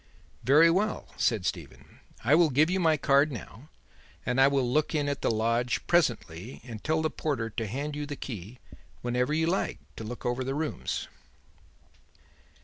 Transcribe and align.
"Very 0.43 0.71
well," 0.71 1.09
said 1.15 1.45
Stephen. 1.45 1.99
"I 2.23 2.33
will 2.33 2.49
give 2.49 2.71
you 2.71 2.79
my 2.79 2.97
card 2.97 3.31
now, 3.31 3.69
and 4.25 4.41
I 4.41 4.47
will 4.47 4.67
look 4.67 4.95
in 4.95 5.07
at 5.07 5.21
the 5.21 5.29
lodge 5.29 5.85
presently 5.85 6.59
and 6.63 6.83
tell 6.83 7.03
the 7.03 7.11
porter 7.11 7.51
to 7.51 7.67
hand 7.67 7.95
you 7.95 8.07
the 8.07 8.15
key 8.15 8.57
whenever 9.03 9.31
you 9.31 9.45
like 9.45 9.77
to 9.97 10.03
look 10.03 10.25
over 10.25 10.43
the 10.43 10.55
rooms." 10.55 11.07